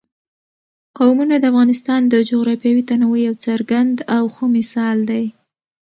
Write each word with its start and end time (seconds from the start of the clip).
قومونه 0.97 1.35
د 1.39 1.43
افغانستان 1.51 2.01
د 2.07 2.13
جغرافیوي 2.29 2.83
تنوع 2.89 3.19
یو 3.27 3.35
څرګند 3.45 3.95
او 4.15 4.23
ښه 4.35 4.45
مثال 4.55 4.97
دی. 5.09 5.25